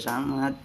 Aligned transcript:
sangat. 0.00 0.56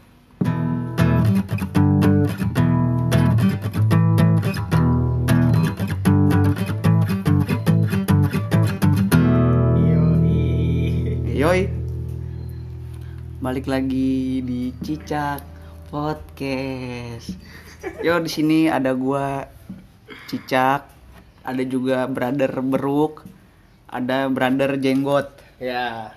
Yoi. 11.38 11.70
Balik 13.38 13.70
lagi 13.70 14.42
di 14.42 14.74
Cicak 14.82 15.46
Podcast. 15.94 17.38
Yo 18.02 18.18
di 18.18 18.32
sini 18.34 18.66
ada 18.66 18.98
gua 18.98 19.46
Cicak. 20.26 20.90
Ada 21.46 21.62
juga 21.62 22.10
brother 22.10 22.58
Beruk. 22.64 23.22
Ada 23.92 24.34
brother 24.34 24.82
Jenggot. 24.82 25.30
Ya. 25.62 26.17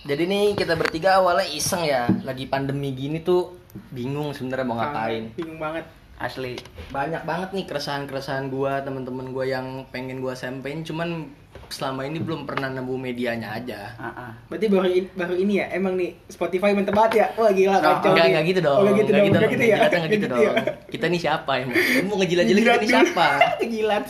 Jadi 0.00 0.22
nih 0.24 0.44
kita 0.54 0.74
bertiga 0.74 1.16
awalnya 1.16 1.44
iseng 1.46 1.84
ya, 1.84 2.08
lagi 2.22 2.44
pandemi 2.44 2.90
gini 2.90 3.20
tuh 3.20 3.52
bingung 3.90 4.32
sebenarnya 4.32 4.64
mau 4.64 4.76
ngapain. 4.76 5.30
bingung 5.32 5.56
banget 5.56 5.84
Asli 6.16 6.58
Banyak 6.88 7.22
banget 7.22 7.48
nih 7.50 7.64
keresahan-keresahan 7.64 8.48
gua, 8.48 8.80
temen-temen 8.80 9.30
gua 9.30 9.44
yang 9.46 9.66
pengen 9.88 10.18
gua 10.18 10.34
sampein 10.34 10.82
cuman 10.82 11.28
selama 11.66 12.02
ini 12.02 12.18
belum 12.18 12.44
pernah 12.44 12.68
nemu 12.68 12.94
medianya 12.94 13.54
aja. 13.54 13.94
Ah, 13.94 14.08
ah. 14.10 14.32
berarti 14.46 14.66
baru 14.66 14.88
in- 14.88 15.12
baru 15.12 15.34
ini 15.34 15.52
ya 15.56 15.70
emang 15.70 15.94
nih 15.94 16.12
Spotify 16.26 16.72
mantep 16.72 16.92
banget 16.92 17.12
ya 17.16 17.26
wah 17.34 17.50
gila 17.50 17.72
Nah, 17.72 17.80
kacau 17.80 18.10
Enggak, 18.10 18.16
nih. 18.18 18.30
enggak 18.30 18.44
gitu 18.46 18.60
dong. 18.60 18.74
oh, 18.74 18.82
enggak 18.82 18.96
gitu 18.96 19.10
dong 19.10 19.22
enggak 19.22 19.50
gitu 19.50 19.64
ya 19.64 19.76
enggak 19.80 20.10
gitu 20.10 20.26
Nggak 20.26 20.34
dong. 20.34 20.54
Kita 20.88 21.04
nih 21.06 21.20
siapa 21.20 21.52
emang? 21.58 21.76
Lu 21.76 22.02
mau 22.08 22.16
ngejilat-jilat 22.18 22.62
kita 22.62 22.76
nih 22.76 22.88
siapa? 22.90 23.26
jilat 23.72 24.04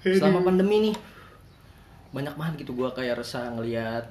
Selama 0.00 0.38
pandemi 0.42 0.76
nih 0.82 0.94
banyak 2.10 2.34
banget 2.34 2.54
gitu 2.66 2.74
gua 2.74 2.90
kayak 2.90 3.22
resah 3.22 3.50
ngelihat 3.54 4.10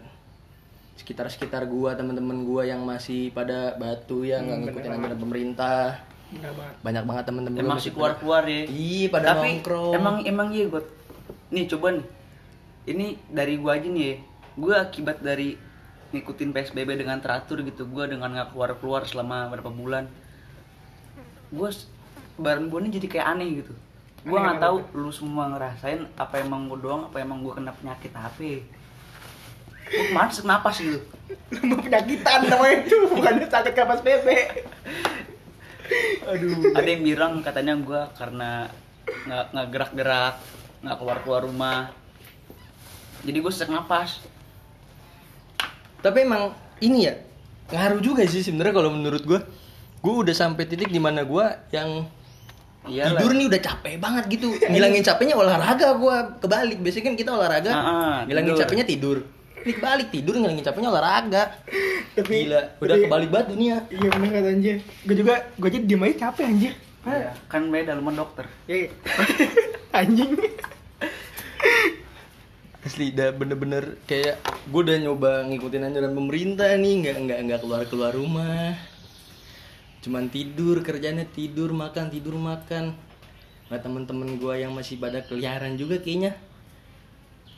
sekitar-sekitar 0.95 1.63
gua, 1.67 1.95
temen-temen 1.95 2.43
gua 2.43 2.67
yang 2.67 2.83
masih 2.83 3.31
pada 3.31 3.71
batu 3.75 4.27
ya 4.27 4.43
nggak 4.43 4.55
Hmm, 4.55 4.63
ngikutin 4.67 4.91
anjuran 4.99 5.19
pemerintah. 5.19 5.85
Banget. 6.29 6.73
Banyak 6.83 7.03
banget 7.07 7.23
temen-temen 7.25 7.57
gua 7.57 7.65
Emang 7.65 7.77
masih 7.79 7.89
sih 7.89 7.93
keluar-keluar 7.95 8.43
ya. 8.45 8.63
Iya, 8.67 9.07
pada 9.09 9.25
Tapi 9.33 9.47
nongkrong. 9.59 9.91
emang 9.95 10.15
emang 10.27 10.47
iya 10.51 10.65
gue 10.67 10.81
Nih 11.49 11.65
coba 11.71 11.87
nih. 11.97 12.05
Ini 12.85 13.05
dari 13.31 13.53
gua 13.57 13.71
aja 13.79 13.87
nih 13.89 14.03
ya. 14.03 14.15
Gue 14.59 14.73
akibat 14.75 15.17
dari 15.23 15.55
ngikutin 16.09 16.49
PSBB 16.51 16.99
dengan 16.99 17.21
teratur 17.21 17.61
gitu 17.61 17.85
Gue 17.85 18.09
dengan 18.09 18.33
nggak 18.33 18.51
keluar-keluar 18.51 19.05
selama 19.05 19.45
berapa 19.47 19.69
bulan 19.69 20.09
Gue 21.49 21.69
bareng 22.35 22.67
gue 22.67 22.79
nih 22.81 22.91
jadi 22.97 23.07
kayak 23.07 23.27
aneh 23.37 23.49
gitu 23.63 23.73
Gue 24.25 24.39
nggak 24.39 24.59
tahu 24.59 24.77
lu 24.99 25.11
semua 25.11 25.47
ngerasain 25.51 26.03
Apa 26.19 26.43
emang 26.43 26.67
gue 26.67 26.79
doang 26.83 27.07
Apa 27.07 27.23
emang 27.23 27.39
gue 27.39 27.53
kena 27.55 27.71
penyakit 27.71 28.11
apa 28.11 28.51
Gue 29.89 30.03
kemarin 30.11 30.29
sesak 30.29 30.45
napas 30.45 30.77
gitu 30.79 31.01
nama 31.49 31.77
penyakitan 31.81 32.45
namanya 32.45 32.77
itu 32.85 32.95
bukan 33.09 33.45
sakit 33.49 33.73
kapas 33.73 34.01
bebe 34.05 34.65
aduh. 36.29 36.77
Ada 36.77 36.89
yang 36.89 37.03
bilang 37.05 37.33
katanya 37.41 37.73
gue 37.77 38.01
karena 38.17 38.69
nggak 39.25 39.45
nggak 39.53 39.67
gerak-gerak 39.73 40.35
nggak 40.79 40.95
keluar-keluar 40.95 41.41
rumah. 41.43 41.91
Jadi 43.25 43.37
gue 43.41 43.51
sesak 43.51 43.73
napas. 43.73 44.23
Tapi 45.99 46.23
emang 46.23 46.55
ini 46.79 47.09
ya 47.09 47.19
ngaruh 47.69 47.99
juga 47.99 48.23
sih 48.23 48.45
sebenarnya 48.45 48.73
kalau 48.73 48.91
menurut 48.93 49.23
gua. 49.27 49.41
Gua 49.99 50.23
udah 50.23 50.31
sampai 50.31 50.63
titik 50.63 50.87
di 50.87 51.01
mana 51.01 51.27
gua 51.27 51.59
yang 51.75 52.07
Iyalah. 52.81 53.17
tidur 53.17 53.31
nih 53.33 53.45
udah 53.47 53.61
capek 53.61 53.95
banget 53.97 54.23
gitu. 54.29 54.47
Ngilangin 54.61 55.03
capeknya 55.03 55.35
olahraga 55.35 55.87
gua 55.93 56.17
kebalik. 56.37 56.79
Biasanya 56.79 57.05
kan 57.05 57.15
kita 57.15 57.29
olahraga, 57.31 57.69
Ah, 57.69 57.81
ah, 57.81 58.17
ngilangin 58.23 58.49
tidur. 58.49 58.61
capeknya 58.61 58.85
tidur. 58.85 59.17
Ini 59.59 59.71
kebalik 59.73 60.07
tidur 60.09 60.33
ngilangin 60.35 60.63
capeknya 60.63 60.89
olahraga. 60.89 61.43
tapi 62.09 62.35
Gila, 62.43 62.61
udah 62.77 62.87
tapi- 62.89 63.03
kebalik 63.05 63.29
banget 63.29 63.47
dunia. 63.49 63.75
iya 63.89 64.09
bener 64.09 64.29
kata 64.29 64.49
anjir 64.49 64.75
gue 64.81 65.15
juga 65.15 65.33
gue 65.53 65.67
aja 65.67 65.79
diem 65.79 66.01
aja 66.01 66.15
capek 66.21 66.43
anjir 66.45 66.73
Iya, 67.01 67.31
kan 67.45 67.61
beda 67.65 67.91
lu 67.91 68.01
sama 68.01 68.11
dokter. 68.13 68.45
ya 68.65 68.75
anjing 69.99 70.31
Asli 72.79 73.11
udah 73.11 73.29
bener-bener 73.31 73.83
kayak 74.03 74.39
gue 74.65 74.81
udah 74.81 74.97
nyoba 74.97 75.31
ngikutin 75.45 75.85
anjuran 75.85 76.11
pemerintah 76.13 76.71
nih 76.73 76.93
nggak 76.97 77.15
nggak 77.21 77.39
nggak 77.45 77.59
keluar 77.59 77.83
keluar 77.85 78.11
rumah 78.11 78.71
cuman 80.09 80.25
tidur 80.25 80.81
kerjanya 80.81 81.21
tidur 81.29 81.69
makan 81.69 82.09
tidur 82.09 82.33
makan 82.33 82.97
nggak 83.69 83.81
temen-temen 83.85 84.41
gue 84.41 84.53
yang 84.57 84.73
masih 84.73 84.97
pada 84.97 85.21
keliaran 85.21 85.77
juga 85.77 86.01
kayaknya 86.01 86.33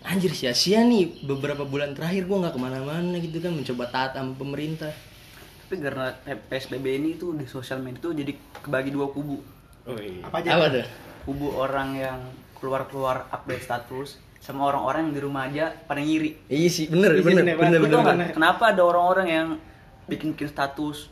anjir 0.03 0.35
sia-sia 0.35 0.83
nih 0.83 1.23
beberapa 1.23 1.63
bulan 1.63 1.95
terakhir 1.95 2.27
gue 2.27 2.37
nggak 2.43 2.51
ke 2.51 2.59
mana-mana 2.59 3.15
gitu 3.23 3.39
kan 3.39 3.55
mencoba 3.55 3.87
taat 3.87 4.11
sama 4.19 4.35
pemerintah 4.35 4.91
Tapi 5.63 5.79
karena 5.79 6.11
PSBB 6.51 6.85
ini 6.99 7.09
tuh 7.15 7.39
di 7.39 7.47
sosial 7.47 7.79
media 7.79 8.03
tuh 8.03 8.11
jadi 8.11 8.35
kebagi 8.59 8.91
dua 8.91 9.07
kubu. 9.07 9.39
apa 10.27 10.43
aja 10.43 10.49
apa 10.59 10.65
tuh 10.67 10.85
Kubu 11.23 11.55
orang 11.55 11.95
yang 11.95 12.19
keluar-keluar 12.59 13.31
update 13.31 13.63
status 13.63 14.19
sama 14.43 14.67
orang-orang 14.67 15.07
yang 15.07 15.13
di 15.15 15.21
rumah 15.23 15.47
aja 15.47 15.71
pada 15.87 16.03
ngiri. 16.03 16.51
iya 16.51 16.67
sih 16.67 16.91
bener 16.91 17.15
Iya, 17.15 17.23
bener 17.23 17.43
bener 17.47 17.55
bener 17.55 17.55
banget. 17.55 17.79
Lu 17.79 17.85
bener, 17.87 17.95
tau 17.95 18.03
bener. 18.03 18.15
nggak 18.19 18.29
kenapa 18.35 18.63
ada 18.75 18.81
orang-orang 18.83 19.27
yang 19.31 19.47
bikin 20.11 20.35
bikin 20.35 20.49
status 20.51 21.07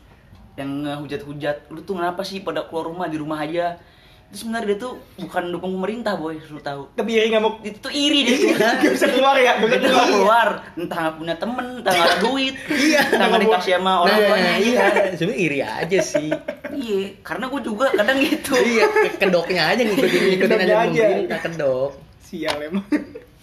yang 0.60 0.70
ngehujat-hujat. 0.82 1.56
Lu 1.68 1.80
tuh 1.80 1.96
kenapa 1.96 2.20
sih 2.20 2.38
pada 2.38 2.62
keluar 2.62 2.86
rumah 2.86 3.06
di 3.06 3.16
rumah 3.16 3.38
aja? 3.38 3.80
Itu 4.26 4.46
sebenarnya 4.46 4.68
dia 4.68 4.78
tuh 4.80 4.92
bukan 5.18 5.42
dukung 5.50 5.74
pemerintah, 5.74 6.14
boy, 6.14 6.38
lu 6.38 6.60
tahu. 6.60 6.86
tapi 6.94 7.10
iri 7.12 7.28
nggak 7.28 7.42
mau 7.42 7.58
Itu 7.60 7.80
tuh 7.80 7.90
iri 7.90 8.22
dia 8.22 8.36
tuh. 8.38 8.54
gak 8.54 8.92
bisa 8.92 9.06
keluar 9.08 9.34
ya 9.34 9.58
gak 9.58 9.66
bisa 9.68 9.78
keluar 9.82 10.06
keluar, 10.06 10.48
entah 10.76 10.98
nggak 11.00 11.14
punya 11.18 11.34
temen, 11.34 11.66
entah 11.76 11.90
nggak 11.90 12.06
ada 12.06 12.18
duit, 12.22 12.54
Iya. 12.86 13.00
entah 13.10 13.26
nggak 13.26 13.42
dikasih 13.42 13.72
sama 13.74 13.92
orang 14.00 14.14
nah, 14.14 14.28
tuanya. 14.28 14.52
iya 14.56 14.84
sebenarnya 15.10 15.40
iri 15.40 15.58
aja 15.60 15.98
sih 16.00 16.30
Iya, 16.70 16.98
karena 17.20 17.44
gue 17.48 17.60
juga 17.60 17.86
kadang 17.90 18.18
gitu. 18.22 18.54
iya 18.54 18.86
ke- 18.86 19.18
kedoknya 19.18 19.62
aja 19.66 19.82
ngikutin 19.82 20.06
ngikutin 20.22 20.38
Kedoknya 20.46 20.76
aja 20.78 20.86
aja. 20.86 21.02
pemerintah 21.04 21.40
kedok 21.42 21.90
sial 22.22 22.58
emang 22.62 22.86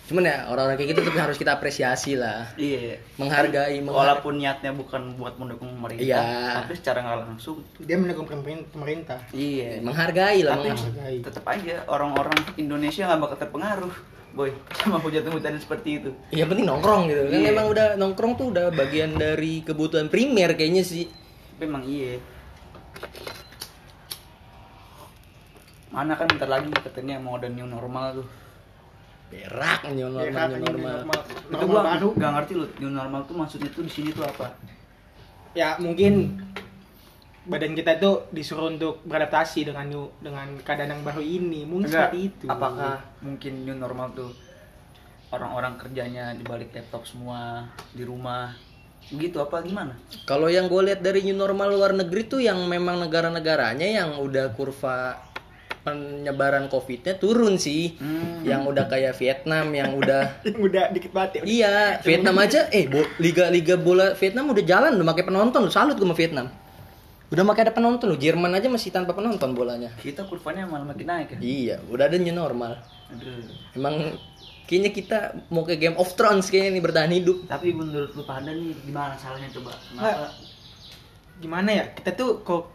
cuman 0.08 0.24
ya 0.24 0.48
orang-orang 0.48 0.76
kayak 0.76 0.90
gitu 0.92 1.02
tapi 1.04 1.20
harus 1.20 1.36
kita 1.36 1.52
apresiasi 1.54 2.16
lah 2.16 2.48
Iya. 2.56 2.96
menghargai 3.16 3.78
menghargai 3.78 4.08
Walaupun 4.08 4.34
niatnya 4.40 4.72
bukan 4.72 5.02
buat 5.14 5.36
mendukung 5.36 5.68
pemerintah, 5.70 6.00
Iya. 6.02 6.24
tapi 6.58 6.74
secara 6.74 7.00
nggak 7.02 7.20
langsung, 7.22 7.60
dia 7.78 7.96
mendukung 7.96 8.24
pemerintah 8.24 8.72
pemerintah 8.72 9.20
iya. 9.32 9.78
menghargai 9.78 10.40
lah 10.42 10.56
Tapi 10.56 10.72
menghargai. 10.72 11.18
tetap 11.20 11.44
aja 11.46 11.76
orang-orang 11.86 12.40
Indonesia 12.56 13.04
nggak 13.04 13.20
bakal 13.20 13.38
terpengaruh, 13.38 13.94
boy, 14.32 14.50
sama 14.80 14.98
hujatan-hujatan 14.98 15.60
seperti 15.60 15.90
itu. 15.98 16.10
ya 16.32 16.48
penting 16.48 16.64
nongkrong 16.64 17.04
gitu 17.06 17.22
kan 17.28 17.38
Iya. 17.38 17.48
emang 17.52 17.68
udah 17.68 17.88
nongkrong 17.96 18.34
tuh 18.36 18.48
udah 18.50 18.72
bagian 18.72 19.12
dari 19.14 19.60
kebutuhan 19.62 20.08
primer 20.08 20.54
kayaknya 20.54 20.82
sih 20.82 21.12
Tapi 21.52 21.64
emang 21.64 21.84
iya. 21.84 22.16
Mana 25.88 26.14
kan 26.14 26.28
bentar 26.28 26.48
lagi 26.48 26.70
katanya 26.72 27.18
mau 27.18 27.36
ada 27.36 27.48
new 27.48 27.66
normal 27.66 28.22
tuh. 28.22 28.28
Berak 29.28 29.80
new 29.92 30.08
normal 30.08 30.24
Berak, 30.26 30.48
new 30.48 30.56
new 30.56 30.66
normal 30.66 30.96
normal. 31.04 31.22
itu 31.52 31.66
gua 31.66 31.82
baru. 31.86 32.08
nggak 32.16 32.32
ngerti 32.34 32.54
loh 32.56 32.70
new 32.78 32.92
normal 32.92 33.22
tuh 33.24 33.36
maksudnya 33.36 33.70
tuh 33.70 33.84
di 33.84 33.92
sini 33.92 34.10
tuh 34.12 34.24
apa? 34.24 34.48
ya 35.52 35.76
mungkin 35.78 36.38
badan 37.44 37.74
kita 37.74 37.96
itu 37.96 38.12
disuruh 38.30 38.68
untuk 38.68 39.00
beradaptasi 39.04 39.64
dengan 39.66 39.88
new, 39.88 40.04
dengan 40.20 40.48
keadaan 40.62 41.00
yang 41.00 41.04
baru 41.04 41.20
ini 41.20 41.64
mungkin 41.64 41.88
Enggak, 41.88 42.12
seperti 42.12 42.20
itu 42.26 42.46
Apakah 42.46 43.00
mungkin 43.22 43.64
new 43.64 43.72
normal 43.74 44.12
tuh 44.12 44.32
orang-orang 45.28 45.76
kerjanya 45.76 46.32
di 46.32 46.44
balik 46.44 46.72
laptop 46.72 47.04
semua 47.04 47.68
di 47.92 48.04
rumah 48.04 48.52
gitu 49.08 49.40
apa 49.40 49.64
gimana? 49.64 49.96
kalau 50.28 50.48
yang 50.48 50.68
gue 50.68 50.82
lihat 50.84 51.00
dari 51.00 51.24
new 51.24 51.32
normal 51.34 51.72
luar 51.72 51.92
negeri 51.92 52.28
tuh 52.28 52.44
yang 52.44 52.60
memang 52.68 53.00
negara-negaranya 53.00 53.88
yang 53.88 54.20
udah 54.20 54.52
kurva 54.52 55.16
penyebaran 55.88 56.68
covidnya 56.68 57.16
turun 57.16 57.56
sih 57.56 57.96
Hmm. 57.96 58.44
yang 58.44 58.64
udah 58.64 58.86
kayak 58.86 59.16
Vietnam 59.16 59.72
yang 59.72 59.96
udah 59.96 60.36
yang 60.46 60.60
udah 60.60 60.84
dikit 60.92 61.12
banget 61.12 61.32
ya 61.32 61.42
Iya, 61.44 61.76
Vietnam 62.02 62.36
aja 62.38 62.68
eh 62.70 62.84
bo- 62.86 63.08
liga 63.18 63.48
liga 63.48 63.76
bola 63.76 64.12
Vietnam 64.14 64.52
udah 64.52 64.62
jalan 64.62 64.92
udah 64.94 65.08
pakai 65.08 65.26
penonton 65.26 65.60
lu 65.62 65.72
salut 65.72 65.96
gue 65.96 66.04
sama 66.04 66.14
Vietnam. 66.14 66.48
Udah 67.28 67.44
pakai 67.46 67.62
ada 67.62 67.74
penonton 67.74 68.08
lu, 68.08 68.16
Jerman 68.16 68.52
aja 68.52 68.68
masih 68.68 68.88
tanpa 68.88 69.12
penonton 69.12 69.52
bolanya. 69.52 69.92
Kita 69.98 70.24
kurvanya 70.24 70.64
malah 70.64 70.88
makin 70.88 71.04
naik 71.06 71.36
ya. 71.36 71.38
Iya, 71.38 71.76
udah 71.86 72.08
ada 72.08 72.16
new 72.16 72.32
normal. 72.32 72.80
Aduh. 73.10 73.44
Emang 73.74 74.16
kayaknya 74.64 74.92
kita 74.92 75.18
mau 75.48 75.64
ke 75.64 75.76
Game 75.76 75.96
of 75.96 76.08
Thrones 76.14 76.48
kayaknya 76.48 76.72
nih 76.74 76.84
bertahan 76.84 77.12
hidup. 77.14 77.44
Tapi 77.46 77.72
menurut 77.72 78.12
lu 78.12 78.24
pada 78.24 78.48
nih 78.48 78.72
gimana 78.80 79.16
salahnya 79.16 79.52
coba? 79.52 79.76
Kenapa? 79.76 80.32
gimana 81.38 81.70
ya 81.70 81.86
kita 81.92 82.12
tuh 82.14 82.42
kalau 82.42 82.66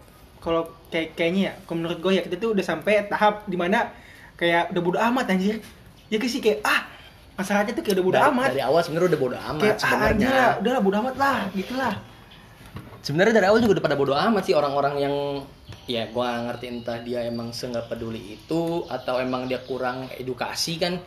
kalau 0.43 0.67
kayak 0.91 1.15
kayaknya 1.15 1.43
ya 1.49 1.53
kalau 1.65 1.77
menurut 1.81 1.99
gue 2.03 2.13
ya 2.19 2.23
kita 2.27 2.37
tuh 2.37 2.51
udah 2.53 2.65
sampai 2.67 3.07
tahap 3.07 3.47
di 3.47 3.55
mana 3.55 3.95
kayak 4.35 4.75
udah 4.75 4.83
bodo 4.83 4.99
amat 4.99 5.31
anjir 5.31 5.63
ya 6.11 6.19
sih 6.19 6.43
kayak 6.43 6.67
ah 6.67 6.91
masyarakatnya 7.39 7.73
tuh 7.79 7.83
kayak 7.87 7.97
udah 7.97 8.05
bodo 8.05 8.17
dari, 8.19 8.29
amat 8.35 8.49
dari 8.53 8.63
awal 8.67 8.81
sebenarnya 8.83 9.09
udah 9.15 9.21
bodo 9.23 9.37
amat 9.39 9.63
kayak 9.63 9.77
ah, 9.79 9.81
sebenarnya. 9.81 10.11
anjir 10.11 10.31
lah 10.35 10.53
udah 10.59 10.71
lah 10.75 10.83
bodo 10.83 10.97
amat 10.99 11.17
lah 11.17 11.39
gitu 11.55 11.75
lah 11.79 11.95
Sebenarnya 13.03 13.35
dari 13.35 13.51
awal 13.51 13.59
juga 13.59 13.83
udah 13.83 13.87
pada 13.91 13.99
bodo 13.99 14.15
amat 14.15 14.43
sih 14.47 14.55
orang-orang 14.55 14.95
yang 15.03 15.15
ya 15.91 16.07
gua 16.15 16.39
nggak 16.39 16.43
ngerti 16.47 16.67
entah 16.71 16.99
dia 17.03 17.27
emang 17.27 17.51
senggak 17.51 17.91
peduli 17.91 18.39
itu 18.39 18.87
atau 18.87 19.19
emang 19.19 19.51
dia 19.51 19.59
kurang 19.67 20.07
edukasi 20.15 20.79
kan. 20.79 21.03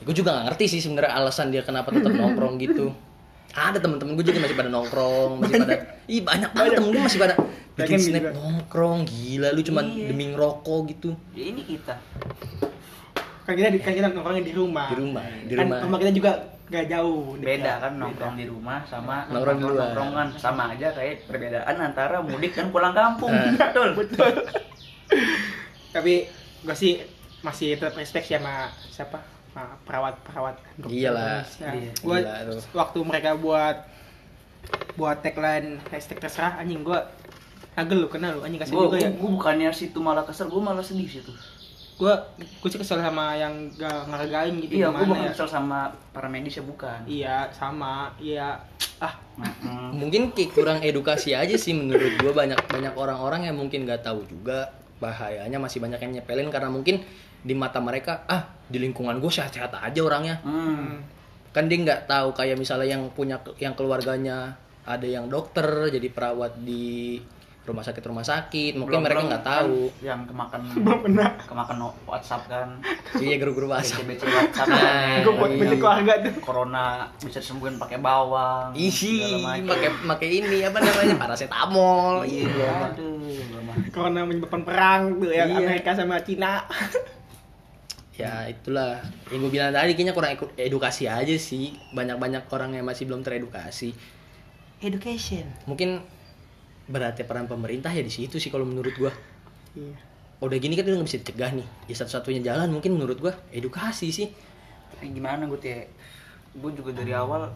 Gue 0.00 0.16
juga 0.16 0.32
nggak 0.32 0.48
ngerti 0.48 0.64
sih 0.64 0.80
sebenarnya 0.80 1.12
alasan 1.12 1.52
dia 1.52 1.60
kenapa 1.60 1.92
tetap 1.92 2.08
nongkrong 2.08 2.56
gitu. 2.56 2.96
ada 3.54 3.78
temen-temen 3.82 4.14
gue 4.14 4.24
juga 4.30 4.38
masih 4.46 4.56
pada 4.56 4.70
nongkrong 4.70 5.30
masih 5.42 5.54
pada 5.58 5.74
ih 6.06 6.20
banyak 6.22 6.50
banget 6.54 6.70
temen 6.78 6.88
gue 6.94 7.02
masih 7.02 7.18
pada 7.18 7.34
bikin 7.80 7.88
Pengen 7.90 8.00
snap 8.02 8.22
juga. 8.22 8.30
nongkrong 8.34 9.00
gila 9.04 9.48
lu 9.50 9.60
cuma 9.62 9.80
Iya. 9.82 10.06
demi 10.06 10.24
ngerokok 10.28 10.80
gitu 10.88 11.10
Ya, 11.32 11.44
ini 11.46 11.62
kita 11.64 11.94
kan 13.42 13.52
kita 13.52 13.68
kan 13.80 13.92
kita 13.92 14.08
nongkrongnya 14.08 14.44
di 14.44 14.54
rumah 14.54 14.86
di 14.88 14.96
rumah 14.96 15.22
di 15.42 15.52
kan 15.52 15.64
rumah 15.64 15.78
rumah 15.82 15.98
kita 15.98 16.12
juga 16.12 16.32
gak 16.66 16.86
jauh 16.86 17.34
dekat. 17.34 17.46
beda 17.50 17.72
kan 17.78 17.92
nongkrong 17.96 18.34
di 18.36 18.46
rumah 18.46 18.78
sama 18.84 19.26
Nongkrong 19.26 19.58
di 19.58 19.64
luar. 19.64 19.78
nongkrongan 19.90 20.28
sama 20.36 20.62
aja 20.70 20.88
kayak 20.92 21.26
perbedaan 21.26 21.74
antara 21.76 22.20
mudik 22.20 22.52
dan 22.52 22.70
pulang 22.70 22.92
kampung 22.92 23.32
Eh. 23.32 23.50
betul 23.58 23.88
betul 23.96 24.30
tapi 25.90 26.30
gue 26.60 26.76
sih 26.76 27.02
masih 27.40 27.74
tetap 27.74 27.96
respect 27.96 28.24
sih 28.24 28.36
sama 28.36 28.68
siapa 28.86 29.18
sama 29.50 29.74
perawat-perawat 29.82 30.54
Iyalah. 30.86 31.42
Iya, 31.58 31.90
gue 31.90 32.16
gila 32.16 32.34
tuh. 32.46 32.60
waktu 32.70 32.98
mereka 33.02 33.34
buat 33.34 33.82
buat 34.94 35.18
tagline 35.18 35.82
hashtag 35.88 36.20
terserah 36.20 36.54
anjing 36.54 36.84
gue 36.84 37.00
agel 37.78 38.02
lu 38.02 38.08
kenal 38.10 38.38
lu 38.38 38.42
anjing 38.42 38.60
kasih 38.60 38.74
gue 38.74 38.86
juga 38.86 38.98
ya. 38.98 39.10
bukannya 39.14 39.70
situ 39.70 39.98
malah 40.02 40.26
kesel 40.26 40.50
gue 40.50 40.62
malah 40.62 40.82
sedih 40.82 41.06
situ 41.06 41.32
gue 42.00 42.14
gue 42.32 42.68
sih 42.72 42.80
kesel 42.80 42.96
sama 42.96 43.36
yang 43.36 43.68
gak 43.76 44.08
ngargain 44.08 44.56
gitu 44.64 44.72
iya 44.80 44.88
gue 44.88 45.04
bukan 45.04 45.28
ya. 45.28 45.30
kesel 45.36 45.48
sama 45.52 45.92
para 46.16 46.32
medis 46.32 46.56
ya 46.56 46.64
bukan. 46.64 47.04
Iya 47.04 47.52
sama 47.52 48.08
iya. 48.16 48.56
Ah. 49.00 49.16
Mm-mm. 49.36 49.96
mungkin 49.96 50.32
kayak 50.36 50.52
kurang 50.52 50.80
edukasi 50.84 51.32
aja 51.32 51.56
sih 51.56 51.72
menurut 51.72 52.20
gue 52.20 52.32
banyak 52.32 52.56
banyak 52.68 52.92
orang-orang 52.96 53.48
yang 53.48 53.56
mungkin 53.60 53.84
nggak 53.84 54.00
tahu 54.00 54.24
juga. 54.24 54.72
Bahayanya 55.00 55.60
masih 55.60 55.80
banyak 55.80 56.00
yang 56.00 56.12
nyepelin 56.20 56.48
karena 56.48 56.72
mungkin 56.72 57.04
di 57.40 57.52
mata 57.56 57.80
mereka 57.80 58.24
ah 58.28 58.48
di 58.68 58.80
lingkungan 58.80 59.20
gue 59.20 59.32
sehat-sehat 59.32 59.76
aja 59.76 60.00
orangnya. 60.00 60.40
Hmm. 60.40 61.04
kan 61.50 61.66
dia 61.66 61.82
nggak 61.82 62.06
tahu 62.06 62.30
kayak 62.30 62.54
misalnya 62.54 62.94
yang 62.94 63.10
punya 63.10 63.34
yang 63.58 63.74
keluarganya 63.74 64.54
ada 64.86 65.02
yang 65.02 65.26
dokter 65.26 65.90
jadi 65.90 66.06
perawat 66.06 66.62
di 66.62 67.18
rumah 67.60 67.80
sakit 67.80 68.02
rumah 68.02 68.22
sakit. 68.22 68.72
Mungkin 68.74 68.88
Belum- 68.90 69.04
mereka 69.04 69.22
nggak 69.22 69.42
kan 69.42 69.52
tahu 69.62 69.92
yang 70.00 70.20
kemakan 70.24 70.60
belum 70.80 70.98
pernah. 71.02 71.30
kemakan 71.40 71.76
no- 71.78 71.96
WhatsApp 72.04 72.42
kan. 72.46 72.68
Iya 73.14 73.36
guru-guru 73.36 73.68
WhatsApp. 73.68 74.04
BC 74.04 74.22
WhatsApp 74.24 74.66
Nah, 74.70 74.80
kan. 74.80 75.22
gue 75.22 75.32
buat 75.32 75.50
iya. 75.52 75.70
keluarga 75.72 76.12
tuh. 76.20 76.32
Corona 76.40 76.86
bisa 77.16 77.38
disembuhin 77.38 77.76
pakai 77.76 77.98
bawang 77.98 78.72
isi 78.72 79.44
pakai 79.44 79.88
pakai 80.00 80.28
ini 80.34 80.58
apa 80.62 80.78
namanya? 80.78 81.14
Paracetamol. 81.16 82.14
Iya 82.24 82.42
iya. 82.48 82.72
aduh 82.88 83.38
mah. 83.62 83.76
karena 83.88 84.20
menyebabkan 84.22 84.62
perang 84.62 85.02
tuh 85.16 85.30
ya 85.30 85.44
Iya. 85.44 85.60
Amerika 85.60 85.90
sama 85.92 86.18
Cina. 86.20 86.64
Ya 88.12 88.44
itulah. 88.46 89.00
Yang 89.28 89.38
gue 89.40 89.50
bilang 89.50 89.70
tadi 89.70 89.92
kayaknya 89.94 90.12
kurang 90.12 90.32
edukasi 90.54 91.06
aja 91.06 91.36
sih. 91.36 91.72
Banyak-banyak 91.90 92.48
orang 92.48 92.74
yang 92.74 92.84
masih 92.84 93.06
belum 93.06 93.20
teredukasi. 93.20 93.96
Education. 94.78 95.48
Mungkin 95.64 96.04
berarti 96.90 97.22
peran 97.22 97.46
pemerintah 97.46 97.94
ya 97.94 98.02
di 98.02 98.10
situ 98.10 98.42
sih 98.42 98.50
kalau 98.50 98.66
menurut 98.66 98.92
gua. 98.98 99.12
Iya. 99.78 99.94
Udah 100.42 100.58
gini 100.58 100.74
kan 100.74 100.90
udah 100.90 100.98
nggak 100.98 101.08
bisa 101.08 101.20
dicegah 101.22 101.50
nih. 101.54 101.66
Ya 101.86 101.94
satu-satunya 101.94 102.40
jalan 102.42 102.74
mungkin 102.74 102.98
menurut 102.98 103.22
gua 103.22 103.32
edukasi 103.54 104.10
sih. 104.10 104.28
Eh, 104.98 105.08
gimana 105.14 105.46
gue 105.46 105.56
teh? 105.56 105.86
Gue 106.58 106.74
juga 106.74 106.90
dari 106.90 107.14
awal 107.14 107.46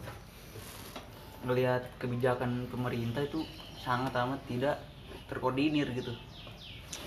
ngelihat 1.45 1.83
kebijakan 1.99 2.71
pemerintah 2.71 3.21
itu 3.27 3.43
sangat 3.83 4.15
amat 4.17 4.41
tidak 4.47 4.79
terkoordinir 5.29 5.91
gitu. 5.93 6.15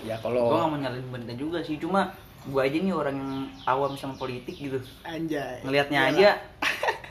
Ya 0.04 0.20
gue 0.20 0.28
kalau 0.28 0.52
gak 0.52 0.68
mau 0.68 0.78
nyalain 0.78 1.02
pemerintah 1.08 1.34
juga 1.34 1.58
sih. 1.64 1.80
Cuma 1.80 2.12
gue 2.44 2.60
aja 2.60 2.76
nih 2.76 2.94
orang 2.94 3.16
yang 3.18 3.32
awam 3.66 3.96
sama 3.96 4.14
politik 4.14 4.60
gitu. 4.60 4.78
Anjay. 5.02 5.64
Ngelihatnya 5.64 6.12
Iyalah. 6.12 6.14
aja 6.14 6.28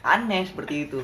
aneh 0.08 0.48
seperti 0.48 0.88
itu 0.88 1.04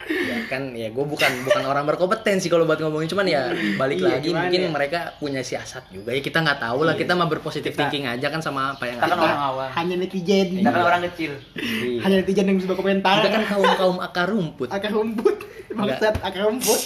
ya 0.00 0.46
kan 0.46 0.70
ya 0.72 0.88
gue 0.88 1.02
bukan 1.02 1.26
bukan 1.42 1.62
orang 1.64 1.82
berkompetensi 1.84 2.46
kalau 2.46 2.62
buat 2.62 2.78
ngomongin. 2.78 3.06
Cuman 3.06 3.26
ya 3.26 3.50
balik 3.74 3.98
Iya, 3.98 4.08
lagi 4.14 4.28
mungkin 4.30 4.60
ya? 4.60 4.70
mereka 4.70 4.98
punya 5.16 5.40
siasat 5.40 5.90
juga 5.90 6.10
ya. 6.10 6.20
Kita 6.20 6.38
nggak 6.38 6.60
tahu 6.60 6.82
lah 6.82 6.94
Iya. 6.94 7.00
kita 7.00 7.12
mah 7.12 7.26
berpositif 7.26 7.72
Kita- 7.72 7.86
thinking 7.86 8.04
aja 8.04 8.26
kan 8.26 8.38
sama 8.38 8.72
apa 8.72 8.84
yang 8.84 8.96
kita 8.96 9.10
kan 9.10 9.18
orang 9.20 9.42
awam. 9.44 9.68
Hanya 9.72 9.94
netizen. 9.96 10.48
Kita 10.54 10.70
kan 10.70 10.82
orang 10.84 11.02
kecil. 11.08 11.32
Iya. 11.54 11.98
hanya 12.00 12.16
netizen 12.18 12.46
yang 12.46 12.56
bisa 12.56 12.72
komentar 12.72 13.12
kita 13.18 13.28
kan 13.30 13.42
kaum 13.44 13.66
kaum 13.74 13.96
akar 13.98 14.26
rumput. 14.26 14.68
Akar 14.68 14.90
rumput. 14.90 15.36
Maksud 15.68 16.14
akar 16.18 16.42
rumput. 16.44 16.78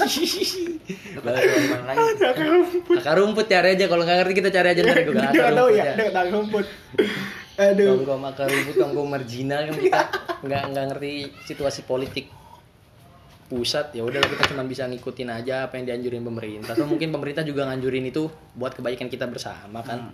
Akar 1.12 2.47
rumput. 2.49 2.97
akar 2.99 3.14
rumput 3.17 3.47
cari 3.47 3.69
aja 3.73 3.85
kalau 3.87 4.03
nggak 4.03 4.19
ngerti 4.19 4.35
kita 4.35 4.50
cari 4.50 4.69
aja 4.73 4.81
ntar 4.82 4.99
Google 5.03 5.23
akar 5.23 5.32
Nggak 5.32 5.53
tahu 5.53 5.61
rumput 5.62 5.73
ya 5.73 5.85
ya. 5.85 5.93
Nggak 5.94 6.12
tahu 6.12 6.26
rumput. 6.31 6.67
Aduh. 7.53 7.88
Kaum 7.93 8.05
kaum 8.09 8.25
akar 8.25 8.47
rumput 8.49 8.75
kaum 8.81 8.93
kaum 8.93 9.09
marginal 9.09 9.61
kan 9.62 9.76
kita. 9.76 10.00
Nggak 10.43 10.62
nggak 10.73 10.85
ngerti 10.91 11.12
situasi 11.44 11.81
politik 11.85 12.26
pusat 13.50 13.92
ya 13.92 14.02
udah 14.06 14.20
kita 14.22 14.48
cuma 14.50 14.64
bisa 14.64 14.88
ngikutin 14.88 15.28
aja 15.28 15.68
apa 15.68 15.76
yang 15.80 15.90
dianjurin 15.90 16.24
pemerintah. 16.24 16.72
Atau 16.72 16.88
mungkin 16.88 17.12
pemerintah 17.12 17.42
juga 17.42 17.68
nganjurin 17.68 18.08
itu 18.08 18.30
buat 18.56 18.72
kebaikan 18.72 19.08
kita 19.12 19.28
bersama 19.28 19.84
kan? 19.84 20.12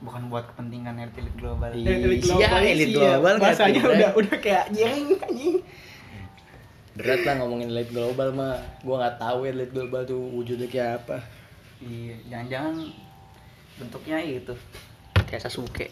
Bukan 0.00 0.32
buat 0.32 0.48
kepentingan 0.54 0.96
elit 0.96 1.34
global. 1.36 1.70
Iya. 1.76 2.00
Elit 2.00 2.24
Iya, 2.24 2.32
global 2.32 2.62
elit 2.64 2.88
sih, 2.88 2.96
global 2.96 3.34
ya. 3.36 3.40
bahasanya 3.40 3.80
udah 3.84 4.10
udah 4.16 4.36
kayak 4.40 4.64
jeng 4.72 5.04
anjing. 5.20 5.56
Berat 6.96 7.20
lah 7.22 7.34
ngomongin 7.38 7.68
elit 7.70 7.88
global 7.92 8.28
mah 8.34 8.56
gua 8.82 8.96
nggak 9.06 9.16
tahu 9.20 9.38
elit 9.46 9.70
global 9.70 10.02
tuh 10.08 10.20
wujudnya 10.34 10.66
kayak 10.66 11.04
apa. 11.04 11.18
Iya 11.80 12.16
jangan-jangan 12.28 12.74
bentuknya 13.80 14.18
itu 14.20 14.52
kayak 15.28 15.40
Sasuke 15.40 15.88